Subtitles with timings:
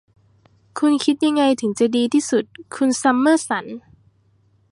[0.79, 2.43] คุณคิดยังไงถึงจะดีที่สุด
[2.75, 3.65] คุณซัมเมอร์สัน